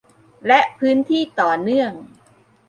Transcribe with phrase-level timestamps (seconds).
[0.47, 1.91] และพื้นที่ต่อเนื่อง